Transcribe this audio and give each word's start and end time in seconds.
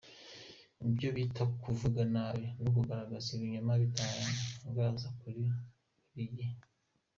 Ibyo 0.87 1.07
bita 1.15 1.43
kuvuga 1.63 2.01
nabi 2.13 2.45
n’ukugaragaza 2.61 3.27
ibinyoma 3.35 3.71
batangaza 3.81 5.07
buri 5.19 5.43
gihe. 6.15 6.47